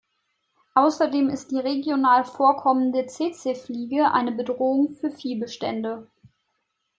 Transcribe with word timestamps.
Außerdem 0.73 1.29
ist 1.29 1.51
die 1.51 1.59
regional 1.59 2.25
vorkommende 2.25 3.05
Tsetsefliege 3.05 4.11
eine 4.11 4.31
Bedrohung 4.31 4.95
für 4.95 5.11
Viehbestände. 5.11 6.07